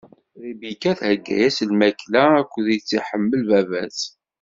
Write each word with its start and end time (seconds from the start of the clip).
Ribika 0.41 0.91
thegga-as 0.99 1.57
lmakla 1.69 2.23
akken 2.41 2.65
i 2.75 2.77
tt-iḥemmel 2.79 3.41
baba-s. 3.49 3.99